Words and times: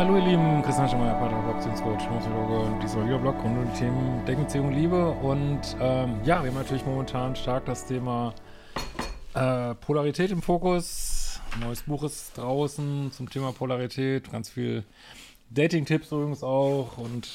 hallo 0.00 0.16
ihr 0.16 0.24
Lieben, 0.24 0.62
Christian 0.62 0.88
Schemmer, 0.88 1.12
Pater, 1.12 1.36
Beziehungscoach, 1.52 1.98
Psychologe, 1.98 2.80
dieser 2.82 3.04
Videoblog 3.04 3.34
rund 3.44 3.58
um 3.58 3.70
die 3.70 3.80
Themen 3.80 4.24
Denken, 4.24 4.44
Beziehung, 4.44 4.72
Liebe 4.72 5.10
und 5.10 5.60
ähm, 5.78 6.20
ja, 6.24 6.42
wir 6.42 6.48
haben 6.48 6.54
natürlich 6.54 6.86
momentan 6.86 7.36
stark 7.36 7.66
das 7.66 7.84
Thema 7.84 8.32
äh, 9.34 9.74
Polarität 9.74 10.30
im 10.30 10.40
Fokus. 10.40 11.38
Ein 11.52 11.60
neues 11.66 11.82
Buch 11.82 12.02
ist 12.04 12.38
draußen 12.38 13.12
zum 13.12 13.28
Thema 13.28 13.52
Polarität, 13.52 14.32
ganz 14.32 14.48
viel 14.48 14.84
Dating-Tipps 15.50 16.10
übrigens 16.12 16.42
auch 16.42 16.96
und 16.96 17.28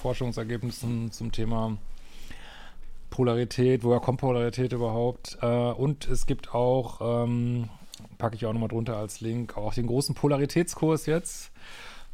Forschungsergebnissen 0.00 1.10
zum 1.10 1.32
Thema 1.32 1.76
Polarität, 3.10 3.82
woher 3.82 3.98
kommt 3.98 4.20
Polarität 4.20 4.72
überhaupt? 4.72 5.38
Äh, 5.42 5.46
und 5.46 6.06
es 6.06 6.26
gibt 6.26 6.54
auch 6.54 7.24
ähm, 7.24 7.68
packe 8.24 8.36
ich 8.36 8.46
auch 8.46 8.54
nochmal 8.54 8.70
drunter 8.70 8.96
als 8.96 9.20
Link, 9.20 9.58
auch 9.58 9.74
den 9.74 9.86
großen 9.86 10.14
Polaritätskurs 10.14 11.04
jetzt 11.04 11.52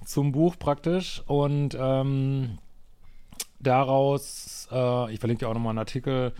zum 0.05 0.33
Buch 0.33 0.57
praktisch. 0.59 1.23
Und 1.29 1.77
ähm, 1.79 2.59
daraus, 3.61 4.67
äh, 4.73 5.13
ich 5.13 5.21
verlinke 5.21 5.45
dir 5.45 5.49
auch 5.49 5.55
nochmal 5.55 5.71
einen 5.71 5.79
Artikel, 5.79 6.33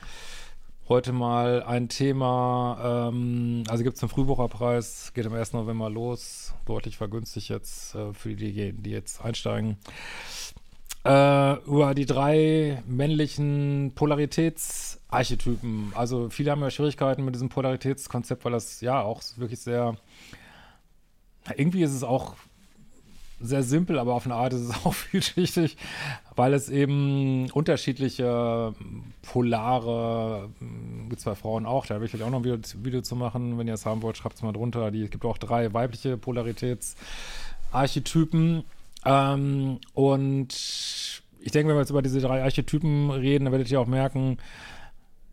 heute 0.89 1.13
mal 1.13 1.63
ein 1.63 1.89
Thema, 1.89 3.11
ähm, 3.13 3.63
also 3.69 3.85
gibt 3.85 3.97
es 3.97 4.03
einen 4.03 4.11
Frühbucherpreis, 4.11 5.13
geht 5.15 5.25
am 5.27 5.35
1. 5.35 5.53
November 5.53 5.89
los, 5.89 6.53
deutlich 6.67 6.97
vergünstigt 6.97 7.49
jetzt 7.49 7.95
äh, 7.95 8.13
für 8.13 8.35
diejenigen, 8.35 8.83
die 8.83 8.91
jetzt 8.91 9.25
einsteigen. 9.25 9.77
Äh, 11.03 11.55
über 11.65 11.95
die 11.95 12.05
drei 12.05 12.83
männlichen 12.87 13.93
Polaritätsarchetypen. 13.95 15.95
Also 15.95 16.29
viele 16.29 16.51
haben 16.51 16.61
ja 16.61 16.71
Schwierigkeiten 16.71 17.25
mit 17.25 17.35
diesem 17.35 17.49
Polaritätskonzept, 17.49 18.45
weil 18.45 18.53
das 18.53 18.83
ja 18.83 19.01
auch 19.01 19.23
wirklich 19.37 19.61
sehr, 19.61 19.97
irgendwie 21.57 21.83
ist 21.83 21.95
es 21.95 22.03
auch 22.03 22.35
sehr 23.41 23.63
simpel, 23.63 23.99
aber 23.99 24.13
auf 24.13 24.27
eine 24.27 24.35
Art 24.35 24.53
ist 24.53 24.61
es 24.61 24.75
auch 24.85 24.93
vielschichtig, 24.93 25.79
weil 26.37 26.53
es 26.53 26.69
eben 26.69 27.51
unterschiedliche 27.53 28.75
polare, 29.23 30.51
gibt 31.09 31.21
es 31.21 31.25
bei 31.25 31.35
Frauen 31.35 31.65
auch, 31.65 31.87
da 31.87 31.99
will 31.99 32.05
ich 32.05 32.11
vielleicht 32.11 32.27
auch 32.27 32.31
noch 32.31 32.41
ein 32.41 32.45
Video, 32.45 32.59
Video 32.85 33.01
zu 33.01 33.17
machen, 33.17 33.57
wenn 33.57 33.67
ihr 33.67 33.73
es 33.73 33.87
haben 33.87 34.03
wollt, 34.03 34.19
schreibt 34.19 34.37
es 34.37 34.43
mal 34.43 34.53
drunter. 34.53 34.91
Die, 34.91 35.05
es 35.05 35.11
gibt 35.11 35.25
auch 35.25 35.39
drei 35.39 35.73
weibliche 35.73 36.19
Polaritätsarchetypen 36.19 38.65
ähm, 39.05 39.79
und 39.95 40.53
ich 41.41 41.53
denke, 41.53 41.69
wenn 41.69 41.77
wir 41.77 41.81
jetzt 41.81 41.91
über 41.91 42.03
diese 42.03 42.21
drei 42.21 42.43
Archetypen 42.43 43.11
reden, 43.11 43.45
dann 43.45 43.53
werdet 43.53 43.71
ihr 43.71 43.81
auch 43.81 43.87
merken, 43.87 44.39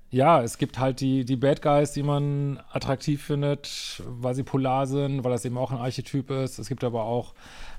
ja, 0.09 0.41
es 0.41 0.57
gibt 0.57 0.79
halt 0.79 1.01
die, 1.01 1.25
die 1.25 1.35
Bad 1.35 1.61
Guys, 1.61 1.91
die 1.91 2.03
man 2.03 2.61
attraktiv 2.71 3.21
findet, 3.21 4.01
weil 4.07 4.35
sie 4.35 4.43
polar 4.43 4.87
sind, 4.87 5.23
weil 5.23 5.31
das 5.31 5.43
eben 5.43 5.57
auch 5.57 5.71
ein 5.71 5.77
Archetyp 5.77 6.31
ist. 6.31 6.59
Es 6.59 6.69
gibt 6.69 6.83
aber 6.83 7.03
auch, 7.03 7.33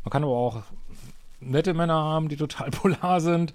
man 0.05 0.11
kann 0.11 0.25
aber 0.25 0.37
auch 0.37 0.63
nette 1.41 1.73
Männer 1.73 1.95
haben, 1.95 2.29
die 2.29 2.37
total 2.37 2.71
polar 2.71 3.21
sind. 3.21 3.55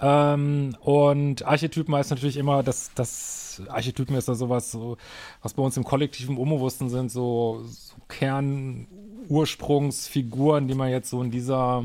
Ähm, 0.00 0.76
und 0.80 1.44
Archetypen 1.44 1.94
heißt 1.94 2.10
natürlich 2.10 2.36
immer, 2.36 2.62
dass 2.62 2.92
das 2.94 3.62
Archetypen 3.68 4.16
ist 4.16 4.28
da 4.28 4.34
sowas, 4.34 4.70
so, 4.70 4.96
was 5.42 5.54
bei 5.54 5.62
uns 5.62 5.76
im 5.76 5.84
kollektiven 5.84 6.36
Unbewussten 6.36 6.88
sind, 6.88 7.10
so, 7.10 7.64
so 7.66 7.94
Kernursprungsfiguren, 8.08 10.68
die 10.68 10.74
man 10.74 10.90
jetzt 10.90 11.10
so 11.10 11.22
in 11.22 11.30
dieser 11.30 11.84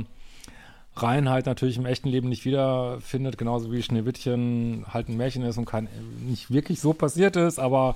Reinheit 0.96 1.47
natürlich 1.47 1.78
im 1.78 1.88
echten 1.88 2.09
Leben 2.09 2.29
nicht 2.29 2.46
wiederfindet, 2.46 3.40
genauso 3.40 3.72
wie 3.72 3.81
Schneewittchen 3.81 4.85
halt 4.88 5.09
ein 5.09 5.18
Märchen 5.18 5.41
ist 5.44 5.57
und 5.57 5.66
kein, 5.66 5.90
nicht 6.22 6.51
wirklich 6.51 6.80
so 6.80 6.94
passiert 6.94 7.35
ist, 7.35 7.57
aber 7.57 7.95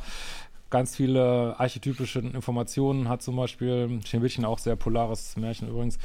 ganz 0.70 0.96
viele 0.96 1.56
archetypische 1.60 2.20
Informationen 2.20 3.08
hat 3.08 3.22
zum 3.22 3.36
Beispiel 3.36 4.00
Schneewittchen 4.06 4.46
auch 4.46 4.58
sehr 4.58 4.76
polares 4.76 5.38
Märchen 5.38 5.70
übrigens. 5.70 6.00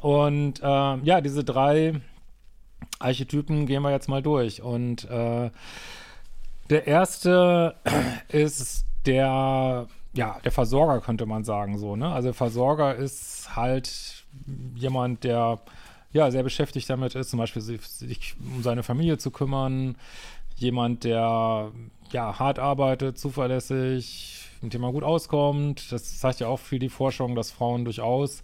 Und 0.00 0.60
äh, 0.60 0.96
ja, 1.02 1.20
diese 1.20 1.44
drei 1.44 2.00
Archetypen 2.98 3.66
gehen 3.66 3.82
wir 3.82 3.90
jetzt 3.90 4.08
mal 4.08 4.22
durch. 4.22 4.62
Und 4.62 5.04
äh, 5.10 5.50
der 6.70 6.86
erste 6.86 7.74
ist 8.28 8.86
der, 9.06 9.86
ja, 10.14 10.38
der 10.44 10.52
Versorger, 10.52 11.00
könnte 11.00 11.26
man 11.26 11.44
sagen, 11.44 11.78
so, 11.78 11.96
ne? 11.96 12.12
Also 12.12 12.32
Versorger 12.32 12.94
ist 12.94 13.56
halt 13.56 14.24
jemand, 14.74 15.24
der 15.24 15.60
ja 16.12 16.30
sehr 16.30 16.42
beschäftigt 16.42 16.88
damit 16.88 17.14
ist, 17.14 17.30
zum 17.30 17.38
Beispiel 17.38 17.62
sich, 17.62 17.82
sich 17.82 18.34
um 18.40 18.62
seine 18.62 18.82
Familie 18.82 19.18
zu 19.18 19.30
kümmern, 19.30 19.96
jemand, 20.56 21.04
der 21.04 21.70
ja 22.10 22.38
hart 22.38 22.58
arbeitet, 22.58 23.18
zuverlässig, 23.18 24.44
mit 24.60 24.74
dem 24.74 24.80
man 24.80 24.92
gut 24.92 25.04
auskommt. 25.04 25.92
Das 25.92 26.18
zeigt 26.18 26.40
ja 26.40 26.48
auch 26.48 26.58
viel 26.58 26.78
die 26.78 26.88
Forschung, 26.88 27.34
dass 27.34 27.50
Frauen 27.50 27.84
durchaus, 27.84 28.42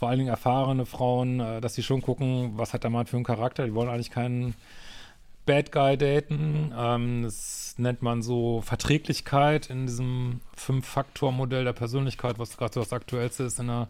vor 0.00 0.08
allen 0.08 0.18
Dingen 0.18 0.30
erfahrene 0.30 0.86
Frauen, 0.86 1.40
äh, 1.40 1.60
dass 1.60 1.74
sie 1.74 1.82
schon 1.82 2.00
gucken, 2.00 2.52
was 2.54 2.72
hat 2.72 2.84
der 2.84 2.90
Mann 2.90 3.04
für 3.06 3.16
einen 3.16 3.24
Charakter. 3.24 3.66
Die 3.66 3.74
wollen 3.74 3.90
eigentlich 3.90 4.10
keinen 4.10 4.54
Bad 5.44 5.72
Guy 5.72 5.98
daten. 5.98 6.72
Ähm, 6.74 7.22
das 7.22 7.74
nennt 7.76 8.00
man 8.00 8.22
so 8.22 8.62
Verträglichkeit 8.62 9.68
in 9.68 9.84
diesem 9.86 10.40
Fünf-Faktor-Modell 10.56 11.64
der 11.64 11.74
Persönlichkeit, 11.74 12.38
was 12.38 12.56
gerade 12.56 12.72
so 12.72 12.80
das 12.80 12.94
Aktuellste 12.94 13.44
ist 13.44 13.60
in 13.60 13.66
der 13.66 13.88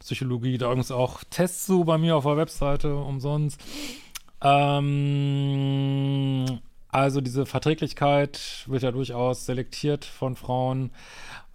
Psychologie. 0.00 0.56
Da 0.56 0.66
übrigens 0.66 0.90
auch 0.90 1.22
Tests 1.28 1.66
zu 1.66 1.84
bei 1.84 1.98
mir 1.98 2.16
auf 2.16 2.24
der 2.24 2.38
Webseite 2.38 2.96
umsonst. 2.96 3.60
Ähm, 4.40 4.96
also 6.88 7.20
diese 7.20 7.44
Verträglichkeit 7.44 8.64
wird 8.68 8.82
ja 8.82 8.90
durchaus 8.90 9.44
selektiert 9.44 10.06
von 10.06 10.34
Frauen. 10.34 10.92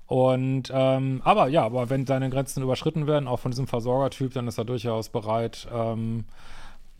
Und 0.07 0.71
ähm, 0.73 1.21
aber 1.25 1.49
ja, 1.49 1.65
aber 1.65 1.89
wenn 1.89 2.05
seine 2.05 2.29
Grenzen 2.29 2.63
überschritten 2.63 3.07
werden, 3.07 3.27
auch 3.27 3.39
von 3.39 3.51
diesem 3.51 3.67
Versorgertyp, 3.67 4.33
dann 4.33 4.47
ist 4.47 4.57
er 4.57 4.65
durchaus 4.65 5.09
bereit, 5.09 5.67
ähm, 5.73 6.23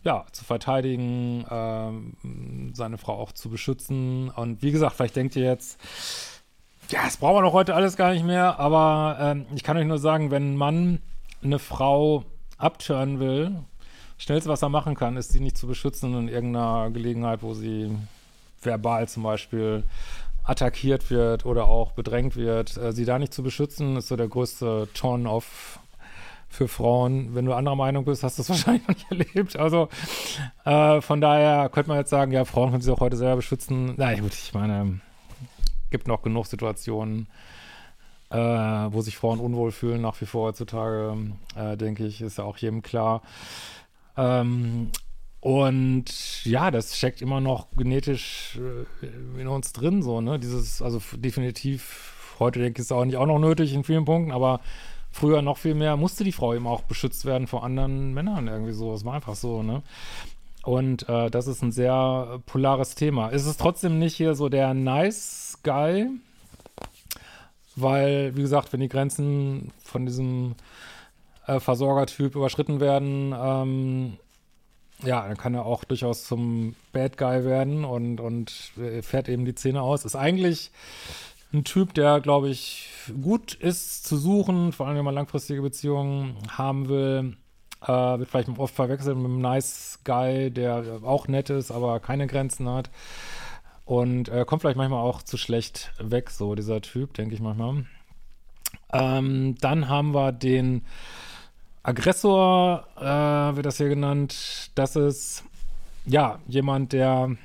ja, 0.03 0.25
zu 0.31 0.43
verteidigen, 0.43 1.45
ähm, 1.49 2.73
seine 2.73 2.97
Frau 2.97 3.13
auch 3.13 3.31
zu 3.31 3.49
beschützen. 3.49 4.29
Und 4.29 4.61
wie 4.61 4.71
gesagt, 4.71 4.95
vielleicht 4.95 5.15
denkt 5.15 5.35
ihr 5.37 5.45
jetzt, 5.45 5.79
ja, 6.89 7.03
das 7.03 7.17
brauchen 7.17 7.37
wir 7.37 7.41
doch 7.43 7.53
heute 7.53 7.75
alles 7.75 7.95
gar 7.95 8.11
nicht 8.11 8.25
mehr, 8.25 8.59
aber 8.59 9.17
ähm, 9.19 9.45
ich 9.55 9.63
kann 9.63 9.77
euch 9.77 9.85
nur 9.85 9.99
sagen, 9.99 10.31
wenn 10.31 10.53
ein 10.53 10.57
Mann 10.57 10.99
eine 11.43 11.59
Frau 11.59 12.23
abtören 12.57 13.19
will, 13.19 13.55
schnellste, 14.17 14.49
was 14.49 14.61
er 14.61 14.69
machen 14.69 14.95
kann, 14.95 15.17
ist 15.17 15.31
sie 15.31 15.39
nicht 15.39 15.57
zu 15.57 15.67
beschützen 15.67 16.13
in 16.17 16.27
irgendeiner 16.27 16.89
Gelegenheit, 16.91 17.41
wo 17.41 17.53
sie 17.53 17.95
verbal 18.61 19.07
zum 19.07 19.23
Beispiel 19.23 19.83
attackiert 20.47 21.11
wird 21.11 21.45
oder 21.45 21.67
auch 21.67 21.91
bedrängt 21.91 22.35
wird. 22.35 22.77
Äh, 22.77 22.93
sie 22.93 23.05
da 23.05 23.19
nicht 23.19 23.33
zu 23.33 23.43
beschützen, 23.43 23.97
ist 23.97 24.07
so 24.07 24.15
der 24.15 24.27
größte 24.27 24.87
Turn-off 24.93 25.79
für 26.49 26.69
Frauen. 26.69 27.35
Wenn 27.35 27.45
du 27.45 27.53
anderer 27.53 27.75
Meinung 27.75 28.05
bist, 28.05 28.23
hast 28.23 28.37
du 28.37 28.41
es 28.41 28.49
wahrscheinlich 28.49 28.87
noch 28.87 28.95
nicht 28.95 29.11
erlebt. 29.11 29.57
Also 29.57 29.89
äh, 30.65 31.01
von 31.01 31.21
daher 31.21 31.69
könnte 31.69 31.89
man 31.89 31.99
jetzt 31.99 32.09
sagen, 32.09 32.31
ja, 32.31 32.45
Frauen 32.45 32.71
können 32.71 32.81
sich 32.81 32.91
auch 32.91 33.01
heute 33.01 33.17
selber 33.17 33.37
beschützen. 33.37 33.93
Na 33.97 34.15
gut, 34.15 34.33
ich 34.33 34.53
meine, 34.53 35.01
gibt 35.91 36.07
noch 36.07 36.21
genug 36.21 36.47
Situationen, 36.47 37.27
äh, 38.29 38.37
wo 38.37 39.01
sich 39.01 39.17
Frauen 39.17 39.39
unwohl 39.39 39.71
fühlen, 39.71 40.01
nach 40.01 40.19
wie 40.21 40.25
vor 40.25 40.47
heutzutage, 40.47 41.17
äh, 41.55 41.75
denke 41.75 42.05
ich, 42.05 42.21
ist 42.21 42.37
ja 42.37 42.45
auch 42.45 42.57
jedem 42.57 42.81
klar. 42.81 43.21
Ähm, 44.15 44.91
und 45.39 46.45
ja, 46.45 46.71
das 46.71 46.97
steckt 46.97 47.21
immer 47.21 47.39
noch 47.39 47.67
genetisch 47.75 48.59
äh, 49.01 49.41
in 49.41 49.47
uns 49.47 49.71
drin, 49.73 50.01
so, 50.01 50.21
ne? 50.21 50.39
Dieses, 50.39 50.81
also 50.81 50.99
definitiv, 51.15 52.35
heute 52.39 52.59
denke 52.59 52.79
ich, 52.79 52.85
ist 52.85 52.85
es 52.87 52.91
auch 52.91 53.05
nicht 53.05 53.17
auch 53.17 53.27
noch 53.27 53.39
nötig 53.39 53.73
in 53.73 53.83
vielen 53.83 54.05
Punkten, 54.05 54.31
aber 54.31 54.61
früher 55.11 55.41
noch 55.41 55.57
viel 55.57 55.75
mehr 55.75 55.95
musste 55.95 56.23
die 56.23 56.31
Frau 56.31 56.53
eben 56.53 56.67
auch 56.67 56.81
beschützt 56.81 57.25
werden 57.25 57.47
vor 57.47 57.63
anderen 57.63 58.13
Männern 58.13 58.47
irgendwie 58.47 58.73
so. 58.73 58.93
Es 58.93 59.05
war 59.05 59.13
einfach 59.13 59.35
so, 59.35 59.63
ne? 59.63 59.83
Und 60.63 61.07
äh, 61.07 61.29
das 61.29 61.47
ist 61.47 61.61
ein 61.61 61.71
sehr 61.71 62.41
polares 62.45 62.95
Thema. 62.95 63.29
Ist 63.29 63.45
es 63.45 63.55
trotzdem 63.55 63.99
nicht 63.99 64.15
hier 64.15 64.35
so 64.35 64.49
der 64.49 64.73
Nice 64.73 65.59
Guy, 65.63 66.09
weil, 67.75 68.35
wie 68.35 68.41
gesagt, 68.41 68.73
wenn 68.73 68.81
die 68.81 68.89
Grenzen 68.89 69.71
von 69.83 70.05
diesem 70.05 70.55
äh, 71.45 71.61
Versorgertyp 71.61 72.35
überschritten 72.35 72.81
werden, 72.81 73.33
ähm, 73.39 74.17
ja, 75.03 75.27
dann 75.27 75.37
kann 75.37 75.53
er 75.53 75.65
auch 75.65 75.83
durchaus 75.83 76.25
zum 76.25 76.75
Bad 76.91 77.17
Guy 77.17 77.45
werden 77.45 77.85
und, 77.85 78.19
und 78.19 78.51
fährt 79.01 79.29
eben 79.29 79.45
die 79.45 79.55
Zähne 79.55 79.81
aus. 79.81 80.05
Ist 80.05 80.15
eigentlich 80.15 80.71
ein 81.53 81.63
Typ, 81.63 81.93
der, 81.93 82.19
glaube 82.19 82.49
ich, 82.49 82.89
gut 83.21 83.53
ist 83.53 84.05
zu 84.05 84.17
suchen, 84.17 84.71
vor 84.73 84.87
allem 84.87 84.97
wenn 84.97 85.05
man 85.05 85.15
langfristige 85.15 85.61
Beziehungen 85.61 86.35
haben 86.49 86.89
will. 86.89 87.37
Äh, 87.81 87.87
wird 87.87 88.29
vielleicht 88.29 88.49
oft 88.57 88.73
verwechselt 88.73 89.17
mit 89.17 89.25
einem 89.25 89.41
Nice 89.41 89.99
Guy, 90.03 90.51
der 90.51 90.99
auch 91.03 91.27
nett 91.27 91.49
ist, 91.49 91.71
aber 91.71 91.99
keine 91.99 92.27
Grenzen 92.27 92.67
hat. 92.67 92.89
Und 93.85 94.29
äh, 94.29 94.43
kommt 94.45 94.61
vielleicht 94.61 94.77
manchmal 94.77 95.03
auch 95.03 95.21
zu 95.21 95.37
schlecht 95.37 95.93
weg, 95.99 96.29
so 96.29 96.55
dieser 96.55 96.81
Typ, 96.81 97.13
denke 97.13 97.35
ich 97.35 97.41
manchmal. 97.41 97.85
Ähm, 98.91 99.55
dann 99.61 99.87
haben 99.87 100.13
wir 100.13 100.31
den 100.31 100.83
Aggressor, 101.87 102.83
äh, 102.97 103.55
wird 103.55 103.65
das 103.65 103.77
hier 103.77 103.87
genannt. 103.87 104.71
Das 104.75 104.97
ist, 104.97 105.45
ja, 106.05 106.39
jemand, 106.45 106.91
der, 106.91 107.37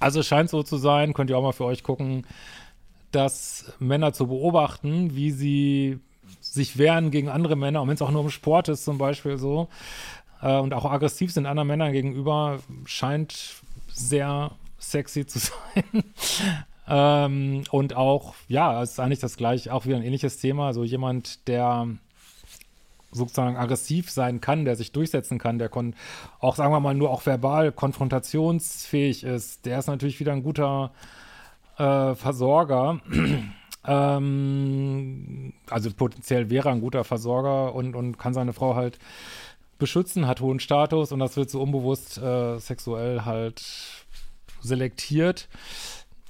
also 0.00 0.20
es 0.20 0.26
scheint 0.26 0.48
so 0.48 0.62
zu 0.62 0.78
sein, 0.78 1.12
könnt 1.12 1.28
ihr 1.28 1.36
auch 1.36 1.42
mal 1.42 1.52
für 1.52 1.66
euch 1.66 1.82
gucken, 1.82 2.26
dass 3.12 3.70
Männer 3.80 4.14
zu 4.14 4.28
beobachten, 4.28 5.14
wie 5.14 5.30
sie 5.30 5.98
sich 6.40 6.78
wehren 6.78 7.10
gegen 7.10 7.28
andere 7.28 7.54
Männer, 7.54 7.82
und 7.82 7.88
wenn 7.88 7.96
es 7.96 8.02
auch 8.02 8.10
nur 8.10 8.22
um 8.22 8.30
Sport 8.30 8.70
ist 8.70 8.86
zum 8.86 8.96
Beispiel 8.96 9.36
so, 9.36 9.68
äh, 10.40 10.56
und 10.56 10.72
auch 10.72 10.86
aggressiv 10.86 11.30
sind 11.30 11.44
anderen 11.44 11.68
Männern 11.68 11.92
gegenüber, 11.92 12.60
scheint 12.86 13.56
sehr 13.92 14.52
sexy 14.78 15.26
zu 15.26 15.38
sein. 15.74 16.04
ähm, 16.88 17.64
und 17.72 17.94
auch, 17.94 18.34
ja, 18.48 18.82
es 18.82 18.92
ist 18.92 19.00
eigentlich 19.00 19.18
das 19.18 19.36
gleiche, 19.36 19.74
auch 19.74 19.84
wieder 19.84 19.96
ein 19.96 20.02
ähnliches 20.02 20.38
Thema, 20.38 20.72
so 20.72 20.82
jemand, 20.82 21.46
der 21.46 21.88
sozusagen 23.10 23.56
aggressiv 23.56 24.10
sein 24.10 24.40
kann, 24.40 24.64
der 24.64 24.76
sich 24.76 24.92
durchsetzen 24.92 25.38
kann, 25.38 25.58
der 25.58 25.70
auch, 26.40 26.56
sagen 26.56 26.72
wir 26.72 26.80
mal, 26.80 26.94
nur 26.94 27.10
auch 27.10 27.24
verbal 27.24 27.72
konfrontationsfähig 27.72 29.24
ist, 29.24 29.66
der 29.66 29.78
ist 29.78 29.86
natürlich 29.86 30.20
wieder 30.20 30.32
ein 30.32 30.42
guter 30.42 30.92
äh, 31.78 32.14
Versorger. 32.14 33.00
ähm, 33.86 35.52
also 35.70 35.90
potenziell 35.92 36.50
wäre 36.50 36.68
er 36.68 36.72
ein 36.72 36.80
guter 36.80 37.04
Versorger 37.04 37.74
und, 37.74 37.96
und 37.96 38.18
kann 38.18 38.34
seine 38.34 38.52
Frau 38.52 38.74
halt 38.74 38.98
beschützen, 39.78 40.26
hat 40.26 40.40
hohen 40.40 40.60
Status 40.60 41.12
und 41.12 41.20
das 41.20 41.36
wird 41.36 41.50
so 41.50 41.62
unbewusst 41.62 42.18
äh, 42.18 42.58
sexuell 42.58 43.24
halt 43.24 43.62
selektiert. 44.60 45.48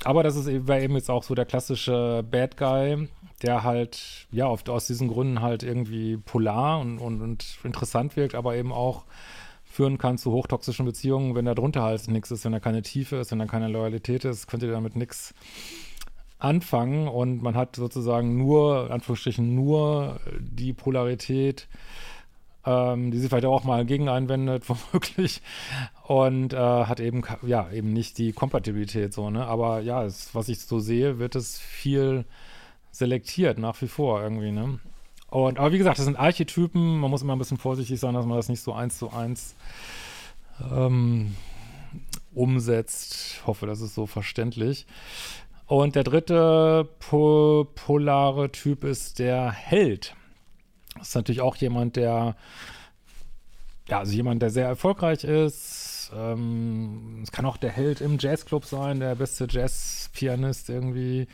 Aber 0.05 0.23
das 0.23 0.37
ist 0.37 0.47
eben, 0.47 0.71
eben 0.71 0.95
jetzt 0.95 1.11
auch 1.11 1.23
so 1.23 1.35
der 1.35 1.45
klassische 1.45 2.25
Bad 2.29 2.56
Guy, 2.56 3.09
der 3.43 3.62
halt, 3.62 4.27
ja, 4.31 4.47
oft 4.47 4.69
aus 4.69 4.87
diesen 4.87 5.09
Gründen 5.09 5.43
halt 5.43 5.62
irgendwie 5.62 6.17
polar 6.17 6.81
und, 6.81 6.99
und, 6.99 7.21
und 7.21 7.59
interessant 7.65 8.17
wirkt, 8.17 8.35
aber 8.35 8.56
eben 8.56 8.73
auch 8.73 9.05
führen 9.65 9.99
kann 9.99 10.19
zu 10.19 10.33
hochtoxischen 10.33 10.87
Beziehungen, 10.87 11.35
wenn 11.35 11.45
da 11.45 11.55
drunter 11.55 11.83
halt 11.83 12.09
nichts 12.09 12.31
ist, 12.31 12.45
wenn 12.45 12.53
da 12.53 12.61
keine 12.61 12.83
Tiefe 12.83 13.17
ist, 13.17 13.31
wenn 13.31 13.39
da 13.39 13.47
keine 13.47 13.69
Loyalität 13.69 14.25
ist, 14.25 14.47
könnt 14.47 14.62
ihr 14.62 14.73
damit 14.73 14.97
nichts 14.97 15.35
anfangen. 16.39 17.09
Und 17.09 17.43
man 17.43 17.55
hat 17.55 17.77
sozusagen 17.77 18.37
nur, 18.37 18.87
in 18.87 18.93
Anführungsstrichen, 18.93 19.55
nur 19.55 20.21
die 20.41 20.73
Polarität, 20.73 21.69
ähm, 22.69 23.11
die 23.11 23.19
sie 23.19 23.29
vielleicht 23.29 23.47
auch 23.47 23.65
mal 23.65 23.87
gegen 23.87 24.09
einwendet, 24.09 24.65
womöglich, 24.69 25.41
und 26.06 26.53
äh, 26.53 26.56
hat 26.56 27.00
eben, 27.00 27.23
ja, 27.47 27.70
eben 27.70 27.93
nicht 27.93 28.19
die 28.19 28.32
Kompatibilität 28.32 29.15
so, 29.15 29.31
ne, 29.31 29.47
aber 29.47 29.81
ja, 29.81 30.05
es, 30.05 30.35
was 30.35 30.49
ich 30.49 30.61
so 30.61 30.79
sehe, 30.79 31.19
wird 31.19 31.35
es 31.35 31.59
viel 31.59 32.26
selektiert, 32.91 33.59
nach 33.59 33.81
wie 33.81 33.88
vor 33.88 34.23
irgendwie, 34.23 34.53
ne? 34.53 34.81
Und, 35.31 35.59
aber 35.59 35.73
wie 35.73 35.79
gesagt, 35.79 35.99
das 35.99 36.06
sind 36.06 36.19
Archetypen, 36.19 36.99
man 36.99 37.11
muss 37.11 37.23
immer 37.23 37.35
ein 37.35 37.38
bisschen 37.38 37.59
vorsichtig 37.59 38.00
sein, 38.00 38.15
dass 38.15 38.26
man 38.26 38.37
das 38.37 38.49
nicht 38.49 38.62
so 38.62 38.73
eins 38.73 38.99
zu 38.99 39.11
eins 39.12 39.55
ähm, 40.70 41.37
umsetzt. 42.35 43.15
Ich 43.15 43.47
hoffe, 43.47 43.67
das 43.67 43.82
ist 43.82 43.94
so 43.94 44.06
verständlich. 44.06 44.87
Und 45.67 45.97
der 45.97 46.05
dritte 46.05 46.88
po 46.99 47.69
polare 47.75 48.50
Typ 48.50 48.85
ist 48.85 49.19
der 49.19 49.53
Held. 49.53 50.17
Ist 51.00 51.15
natürlich 51.15 51.41
auch 51.41 51.56
jemand, 51.56 51.97
der, 51.97 52.37
ja, 53.89 53.99
also 53.99 54.12
jemand, 54.12 54.43
der 54.43 54.50
sehr 54.50 54.67
erfolgreich 54.67 55.25
ist. 55.25 56.12
Ähm, 56.17 57.21
es 57.23 57.33
kann 57.33 57.47
auch 57.47 57.56
der 57.56 57.71
Held 57.71 58.00
im 58.00 58.19
Jazzclub 58.19 58.65
sein, 58.65 59.00
der 59.00 59.15
beste 59.15 59.47
Jazzpianist 59.49 60.69
irgendwie. 60.71 61.29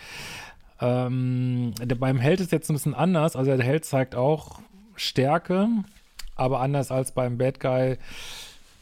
Ähm, 0.80 1.74
der, 1.80 1.94
beim 1.94 2.18
Held 2.18 2.40
ist 2.40 2.52
jetzt 2.52 2.70
ein 2.70 2.74
bisschen 2.74 2.94
anders. 2.94 3.36
Also 3.36 3.56
der 3.56 3.64
Held 3.64 3.84
zeigt 3.84 4.14
auch 4.14 4.60
Stärke, 4.96 5.68
aber 6.36 6.60
anders 6.60 6.90
als 6.90 7.12
beim 7.12 7.38
Bad 7.38 7.60
Guy 7.60 7.98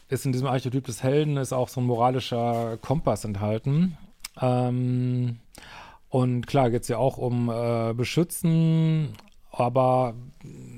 ist 0.08 0.26
in 0.26 0.32
diesem 0.32 0.46
Archetyp 0.46 0.84
des 0.84 1.02
Helden 1.02 1.38
ist 1.38 1.52
auch 1.52 1.68
so 1.68 1.80
ein 1.80 1.86
moralischer 1.86 2.76
Kompass 2.82 3.24
enthalten. 3.24 3.96
Ähm, 4.40 5.38
und 6.08 6.46
klar 6.46 6.70
geht 6.70 6.82
es 6.82 6.88
ja 6.88 6.98
auch 6.98 7.16
um 7.16 7.48
äh, 7.48 7.94
Beschützen, 7.94 9.14
aber 9.50 10.14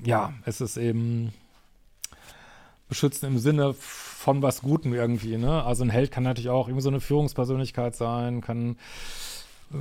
ja, 0.04 0.32
es 0.44 0.60
ist 0.60 0.76
eben 0.76 1.32
Beschützen 2.88 3.28
im 3.28 3.38
Sinne 3.38 3.74
von 3.74 4.42
was 4.42 4.62
Gutem 4.62 4.94
irgendwie, 4.94 5.36
ne? 5.36 5.64
Also 5.64 5.84
ein 5.84 5.90
Held 5.90 6.10
kann 6.10 6.22
natürlich 6.22 6.50
auch 6.50 6.68
irgendwie 6.68 6.82
so 6.82 6.90
eine 6.90 7.00
Führungspersönlichkeit 7.00 7.96
sein, 7.96 8.40
kann 8.40 8.76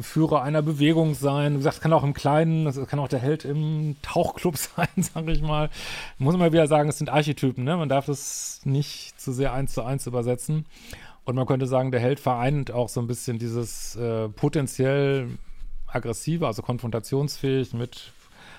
Führer 0.02 0.42
einer 0.42 0.62
Bewegung 0.62 1.14
sein. 1.14 1.54
Wie 1.54 1.58
gesagt, 1.58 1.82
kann 1.82 1.94
auch 1.94 2.04
im 2.04 2.14
Kleinen, 2.14 2.66
das 2.66 2.80
kann 2.88 3.00
auch 3.00 3.08
der 3.08 3.20
Held 3.20 3.46
im 3.46 3.96
Tauchclub 4.02 4.58
sein, 4.76 4.88
sage 4.98 5.32
ich 5.32 5.42
mal. 5.42 5.70
Muss 6.18 6.38
man 6.38 6.52
wieder 6.52 6.68
sagen, 6.68 6.90
es 6.90 6.98
sind 6.98 7.10
Archetypen, 7.10 7.64
ne? 7.64 7.78
Man 7.78 7.90
darf 7.90 8.06
das 8.06 8.62
nicht 8.64 9.20
zu 9.20 9.32
sehr 9.32 9.54
eins 9.54 9.74
zu 9.74 9.84
eins 9.84 10.08
übersetzen. 10.08 10.66
Und 11.26 11.36
man 11.36 11.46
könnte 11.46 11.68
sagen, 11.68 11.92
der 11.92 12.02
Held 12.02 12.20
vereint 12.20 12.72
auch 12.72 12.90
so 12.90 13.00
ein 13.00 13.08
bisschen 13.08 13.40
dieses 13.40 13.96
äh, 13.96 14.28
potenziell 14.30 15.28
aggressive, 15.88 16.48
also 16.48 16.62
konfrontationsfähig 16.62 17.74
mit 17.74 18.12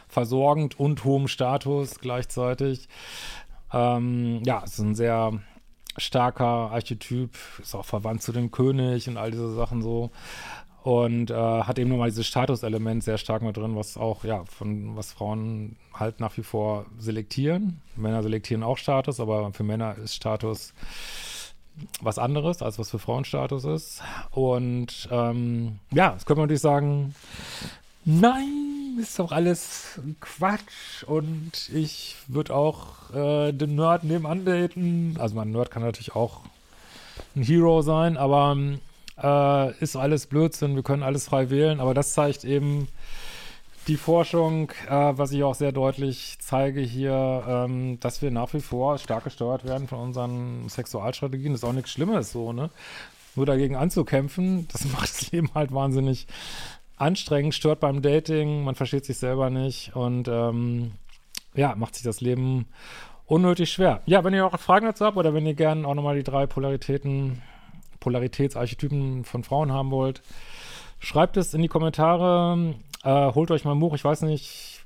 versorgend 0.08 0.78
und 0.78 1.04
hohem 1.04 1.28
Status 1.28 1.98
gleichzeitig. 2.00 2.88
Ähm, 3.72 4.42
ja, 4.44 4.62
es 4.64 4.74
ist 4.74 4.78
ein 4.80 4.94
sehr 4.94 5.32
starker 5.96 6.72
Archetyp, 6.72 7.36
ist 7.60 7.74
auch 7.74 7.84
verwandt 7.84 8.22
zu 8.22 8.32
dem 8.32 8.50
König 8.50 9.08
und 9.08 9.16
all 9.16 9.30
diese 9.30 9.54
Sachen 9.54 9.82
so 9.82 10.10
und 10.84 11.30
äh, 11.30 11.34
hat 11.34 11.78
eben 11.78 11.88
nochmal 11.88 12.10
dieses 12.10 12.26
Statuselement 12.26 13.02
sehr 13.02 13.16
stark 13.16 13.40
mit 13.40 13.56
drin, 13.56 13.74
was 13.74 13.96
auch, 13.96 14.22
ja, 14.22 14.44
von 14.44 14.94
was 14.96 15.12
Frauen 15.14 15.76
halt 15.94 16.20
nach 16.20 16.36
wie 16.36 16.42
vor 16.42 16.84
selektieren. 16.98 17.80
Männer 17.96 18.22
selektieren 18.22 18.62
auch 18.62 18.76
Status, 18.76 19.18
aber 19.18 19.50
für 19.54 19.62
Männer 19.62 19.96
ist 19.96 20.14
Status 20.14 20.74
was 22.02 22.18
anderes, 22.18 22.60
als 22.60 22.78
was 22.78 22.90
für 22.90 22.98
Frauen 22.98 23.24
Status 23.24 23.64
ist. 23.64 24.02
Und 24.30 25.08
ähm, 25.10 25.78
ja, 25.90 26.10
das 26.10 26.26
könnte 26.26 26.40
man 26.40 26.48
natürlich 26.48 26.60
sagen, 26.60 27.14
nein, 28.04 28.63
ist 28.98 29.18
doch 29.18 29.32
alles 29.32 30.00
Quatsch 30.20 31.04
und 31.06 31.70
ich 31.72 32.16
würde 32.28 32.54
auch 32.54 33.10
äh, 33.14 33.52
den 33.52 33.74
Nerd 33.74 34.04
nebenan 34.04 34.44
daten. 34.44 35.16
Also 35.18 35.34
mein 35.34 35.50
Nerd 35.50 35.70
kann 35.70 35.82
natürlich 35.82 36.14
auch 36.14 36.40
ein 37.36 37.42
Hero 37.42 37.82
sein, 37.82 38.16
aber 38.16 38.56
äh, 39.22 39.78
ist 39.78 39.96
alles 39.96 40.26
Blödsinn, 40.26 40.74
wir 40.74 40.82
können 40.82 41.02
alles 41.02 41.26
frei 41.26 41.50
wählen, 41.50 41.80
aber 41.80 41.94
das 41.94 42.14
zeigt 42.14 42.44
eben 42.44 42.88
die 43.86 43.96
Forschung, 43.96 44.70
äh, 44.88 45.12
was 45.16 45.32
ich 45.32 45.42
auch 45.42 45.54
sehr 45.54 45.72
deutlich 45.72 46.38
zeige 46.40 46.80
hier, 46.80 47.44
ähm, 47.46 48.00
dass 48.00 48.22
wir 48.22 48.30
nach 48.30 48.52
wie 48.54 48.60
vor 48.60 48.98
stark 48.98 49.24
gesteuert 49.24 49.64
werden 49.64 49.88
von 49.88 49.98
unseren 49.98 50.68
Sexualstrategien. 50.68 51.52
Das 51.52 51.62
ist 51.62 51.68
auch 51.68 51.72
nichts 51.72 51.90
Schlimmes 51.90 52.32
so, 52.32 52.52
ne? 52.52 52.70
Nur 53.36 53.46
dagegen 53.46 53.76
anzukämpfen, 53.76 54.68
das 54.72 54.84
macht 54.92 55.10
das 55.10 55.30
Leben 55.32 55.50
halt 55.54 55.72
wahnsinnig 55.72 56.26
anstrengend, 56.96 57.54
stört 57.54 57.80
beim 57.80 58.02
Dating, 58.02 58.64
man 58.64 58.74
versteht 58.74 59.04
sich 59.04 59.18
selber 59.18 59.50
nicht 59.50 59.94
und 59.94 60.28
ähm, 60.28 60.92
ja, 61.54 61.74
macht 61.74 61.94
sich 61.94 62.04
das 62.04 62.20
Leben 62.20 62.66
unnötig 63.26 63.72
schwer. 63.72 64.02
Ja, 64.06 64.24
wenn 64.24 64.34
ihr 64.34 64.46
auch 64.46 64.58
Fragen 64.58 64.86
dazu 64.86 65.04
habt 65.04 65.16
oder 65.16 65.34
wenn 65.34 65.46
ihr 65.46 65.54
gerne 65.54 65.86
auch 65.86 65.94
nochmal 65.94 66.16
die 66.16 66.22
drei 66.22 66.46
Polaritäten 66.46 67.42
Polaritätsarchetypen 68.00 69.24
von 69.24 69.44
Frauen 69.44 69.72
haben 69.72 69.90
wollt, 69.90 70.22
schreibt 70.98 71.38
es 71.38 71.54
in 71.54 71.62
die 71.62 71.68
Kommentare. 71.68 72.74
Äh, 73.02 73.32
holt 73.34 73.50
euch 73.50 73.64
mal 73.64 73.72
ein 73.72 73.80
Buch. 73.80 73.94
Ich 73.94 74.04
weiß 74.04 74.22
nicht, 74.22 74.84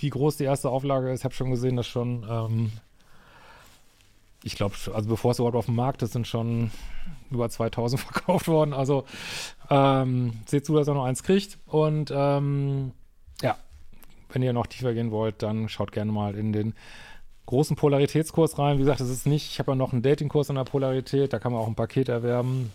wie 0.00 0.10
groß 0.10 0.36
die 0.36 0.44
erste 0.44 0.70
Auflage 0.70 1.10
ist. 1.10 1.20
Ich 1.20 1.24
habe 1.24 1.34
schon 1.34 1.50
gesehen, 1.50 1.76
dass 1.76 1.88
schon, 1.88 2.24
ähm, 2.30 2.72
ich 4.42 4.54
glaube, 4.54 4.74
also 4.94 5.08
bevor 5.08 5.32
es 5.32 5.38
überhaupt 5.38 5.56
auf 5.56 5.66
dem 5.66 5.76
Markt 5.76 6.02
ist, 6.02 6.12
sind 6.12 6.26
schon 6.26 6.70
über 7.30 7.48
2000 7.48 8.00
verkauft 8.00 8.48
worden. 8.48 8.72
Also 8.72 9.04
ähm, 9.68 10.32
seht 10.46 10.66
zu, 10.66 10.74
dass 10.74 10.88
ihr 10.88 10.94
noch 10.94 11.04
eins 11.04 11.22
kriegt. 11.22 11.58
Und 11.66 12.12
ähm, 12.14 12.92
ja, 13.42 13.56
wenn 14.32 14.42
ihr 14.42 14.52
noch 14.52 14.66
tiefer 14.66 14.94
gehen 14.94 15.10
wollt, 15.10 15.42
dann 15.42 15.68
schaut 15.68 15.92
gerne 15.92 16.12
mal 16.12 16.34
in 16.34 16.52
den 16.52 16.74
großen 17.46 17.76
Polaritätskurs 17.76 18.58
rein. 18.58 18.76
Wie 18.76 18.82
gesagt, 18.82 19.00
das 19.00 19.10
ist 19.10 19.26
nicht, 19.26 19.50
ich 19.50 19.58
habe 19.58 19.72
ja 19.72 19.74
noch 19.74 19.92
einen 19.92 20.02
Datingkurs 20.02 20.48
in 20.50 20.54
der 20.54 20.64
Polarität, 20.64 21.32
da 21.32 21.38
kann 21.38 21.52
man 21.52 21.60
auch 21.60 21.66
ein 21.66 21.74
Paket 21.74 22.08
erwerben, 22.08 22.70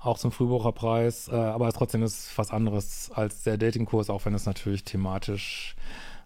auch 0.00 0.18
zum 0.18 0.32
Frühbucherpreis, 0.32 1.28
äh, 1.28 1.36
aber 1.36 1.72
trotzdem 1.72 2.02
ist 2.02 2.36
was 2.36 2.50
anderes 2.50 3.12
als 3.14 3.44
der 3.44 3.56
Datingkurs, 3.56 4.10
auch 4.10 4.24
wenn 4.24 4.34
es 4.34 4.44
natürlich 4.44 4.82
thematisch 4.82 5.76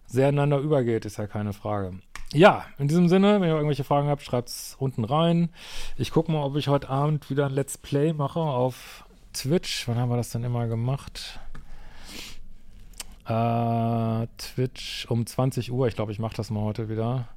sehr 0.07 0.29
ineinander 0.29 0.57
übergeht, 0.57 1.05
ist 1.05 1.17
ja 1.17 1.27
keine 1.27 1.53
Frage. 1.53 1.93
Ja, 2.33 2.65
in 2.79 2.87
diesem 2.87 3.09
Sinne, 3.09 3.39
wenn 3.39 3.47
ihr 3.47 3.53
irgendwelche 3.53 3.83
Fragen 3.83 4.07
habt, 4.07 4.23
schreibt 4.23 4.49
es 4.49 4.75
unten 4.79 5.03
rein. 5.03 5.49
Ich 5.97 6.09
gucke 6.09 6.31
mal, 6.31 6.43
ob 6.43 6.55
ich 6.55 6.67
heute 6.67 6.89
Abend 6.89 7.29
wieder 7.29 7.45
ein 7.45 7.53
Let's 7.53 7.77
Play 7.77 8.11
mache 8.11 8.39
auf 8.39 9.05
Twitch. 9.33 9.87
Wann 9.87 9.97
haben 9.97 10.09
wir 10.09 10.17
das 10.17 10.31
denn 10.31 10.43
immer 10.43 10.65
gemacht? 10.65 11.39
Äh, 13.27 14.25
Twitch 14.39 15.05
um 15.09 15.27
20 15.27 15.71
Uhr. 15.71 15.87
Ich 15.87 15.93
glaube, 15.95 16.11
ich 16.11 16.17
mache 16.17 16.35
das 16.35 16.49
mal 16.49 16.63
heute 16.63 16.89
wieder. 16.89 17.27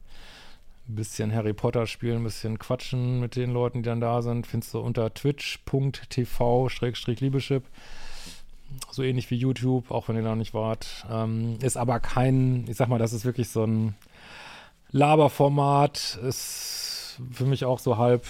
Ein 0.88 0.94
bisschen 0.94 1.34
Harry 1.34 1.52
Potter 1.52 1.86
spielen, 1.86 2.22
ein 2.22 2.24
bisschen 2.24 2.58
quatschen 2.58 3.20
mit 3.20 3.36
den 3.36 3.52
Leuten, 3.52 3.82
die 3.82 3.90
dann 3.90 4.00
da 4.00 4.22
sind. 4.22 4.46
Findest 4.46 4.72
du 4.72 4.80
unter 4.80 5.12
twitch.tv-liebeschip. 5.12 7.64
So 8.90 9.02
ähnlich 9.02 9.30
wie 9.30 9.36
YouTube, 9.36 9.90
auch 9.90 10.08
wenn 10.08 10.16
ihr 10.16 10.22
da 10.22 10.36
nicht 10.36 10.54
wart. 10.54 11.04
Ähm, 11.10 11.58
ist 11.60 11.76
aber 11.76 12.00
kein, 12.00 12.64
ich 12.66 12.78
sag 12.78 12.88
mal, 12.88 12.98
das 12.98 13.12
ist 13.12 13.26
wirklich 13.26 13.50
so 13.50 13.64
ein 13.64 13.94
Laberformat. 14.96 16.18
Ist 16.22 17.20
für 17.32 17.44
mich 17.44 17.64
auch 17.64 17.78
so 17.78 17.96
halb. 17.98 18.24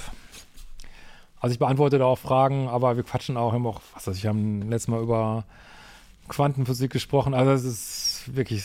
Also 1.41 1.53
ich 1.53 1.59
beantworte 1.59 1.99
da 1.99 2.07
auch 2.07 2.19
Fragen, 2.19 2.69
aber 2.69 2.97
wir 2.97 3.03
quatschen 3.03 3.37
auch, 3.37 3.53
haben 3.53 3.67
auch, 3.67 3.81
was 3.95 4.07
weiß 4.07 4.17
ich, 4.17 4.27
haben 4.27 4.69
letztes 4.71 4.89
Mal 4.89 5.03
über 5.03 5.45
Quantenphysik 6.29 6.93
gesprochen. 6.93 7.35
Also 7.35 7.53
es 7.53 7.65
ist 7.65 8.35
wirklich, 8.35 8.65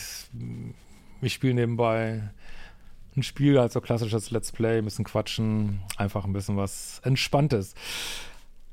ich 1.20 1.32
spiele 1.32 1.54
nebenbei 1.54 2.22
ein 3.14 3.22
Spiel, 3.22 3.58
also 3.58 3.80
klassisches 3.80 4.30
Let's 4.30 4.52
Play, 4.52 4.78
ein 4.78 4.84
bisschen 4.84 5.04
quatschen, 5.04 5.80
einfach 5.96 6.24
ein 6.24 6.32
bisschen 6.32 6.56
was 6.56 7.00
Entspanntes. 7.04 7.74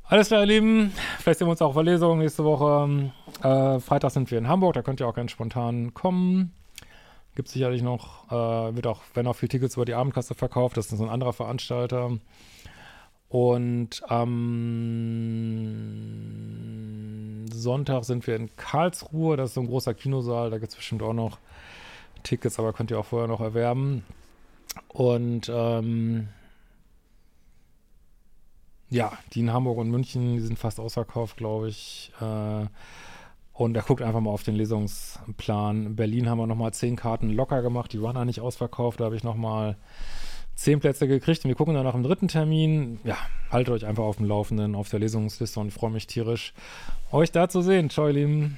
Alles 0.05 0.29
klar, 0.29 0.41
ihr 0.41 0.47
Lieben. 0.47 0.93
Vielleicht 1.19 1.39
sehen 1.39 1.47
wir 1.47 1.51
uns 1.51 1.61
auch 1.61 1.75
auf 1.75 1.83
der 1.83 2.15
nächste 2.15 2.43
Woche. 2.43 3.11
Äh, 3.43 3.79
Freitag 3.79 4.11
sind 4.11 4.31
wir 4.31 4.37
in 4.39 4.47
Hamburg, 4.47 4.73
da 4.73 4.81
könnt 4.81 5.01
ihr 5.01 5.07
auch 5.07 5.13
ganz 5.13 5.31
spontan 5.31 5.93
kommen. 5.93 6.53
Gibt 7.35 7.47
sicherlich 7.49 7.81
noch, 7.81 8.31
äh, 8.31 8.75
wird 8.75 8.87
auch, 8.87 9.01
werden 9.13 9.27
auch 9.27 9.35
viele 9.35 9.49
Tickets 9.49 9.75
über 9.75 9.85
die 9.85 9.93
Abendkasse 9.93 10.35
verkauft, 10.35 10.77
das 10.77 10.91
ist 10.91 10.97
so 10.97 11.03
ein 11.03 11.09
anderer 11.09 11.33
Veranstalter. 11.33 12.17
Und 13.29 14.01
am 14.09 14.25
Sonntag 17.51 18.03
sind 18.03 18.25
wir 18.25 18.35
in 18.35 18.55
Karlsruhe, 18.55 19.37
das 19.37 19.51
ist 19.51 19.53
so 19.55 19.61
ein 19.61 19.67
großer 19.67 19.93
Kinosaal, 19.93 20.49
da 20.49 20.57
gibt 20.57 20.71
es 20.71 20.75
bestimmt 20.75 21.03
auch 21.03 21.13
noch 21.13 21.37
Tickets, 22.23 22.57
aber 22.59 22.73
könnt 22.73 22.91
ihr 22.91 22.99
auch 22.99 23.05
vorher 23.05 23.27
noch 23.27 23.41
erwerben. 23.41 24.03
Und 24.87 25.51
ähm, 25.53 26.29
ja, 28.89 29.11
die 29.33 29.41
in 29.41 29.53
Hamburg 29.53 29.77
und 29.77 29.91
München, 29.91 30.33
die 30.33 30.39
sind 30.39 30.57
fast 30.57 30.79
ausverkauft, 30.79 31.37
glaube 31.37 31.69
ich. 31.69 32.11
Äh, 32.19 32.65
und 33.59 33.75
er 33.75 33.83
guckt 33.83 34.01
einfach 34.01 34.21
mal 34.21 34.31
auf 34.31 34.43
den 34.43 34.55
Lesungsplan. 34.55 35.87
In 35.87 35.95
Berlin 35.97 36.29
haben 36.29 36.37
wir 36.37 36.47
nochmal 36.47 36.73
zehn 36.73 36.95
Karten 36.95 37.29
locker 37.29 37.61
gemacht, 37.61 37.91
die 37.91 38.01
waren 38.01 38.15
da 38.15 38.23
nicht 38.23 38.39
ausverkauft. 38.39 39.01
Da 39.01 39.05
habe 39.05 39.17
ich 39.17 39.23
nochmal 39.25 39.75
zehn 40.55 40.79
Plätze 40.79 41.09
gekriegt 41.09 41.43
und 41.43 41.49
wir 41.49 41.55
gucken 41.55 41.73
dann 41.73 41.83
nach 41.83 41.93
dem 41.93 42.03
dritten 42.03 42.29
Termin. 42.29 42.99
Ja, 43.03 43.17
haltet 43.51 43.73
euch 43.73 43.85
einfach 43.85 44.03
auf 44.03 44.15
dem 44.15 44.27
Laufenden 44.27 44.75
auf 44.75 44.87
der 44.87 44.99
Lesungsliste 44.99 45.59
und 45.59 45.71
freue 45.71 45.91
mich 45.91 46.07
tierisch, 46.07 46.53
euch 47.11 47.33
da 47.33 47.49
zu 47.49 47.61
sehen. 47.61 47.89
Ciao, 47.89 48.07
ihr 48.07 48.13
Lieben. 48.13 48.57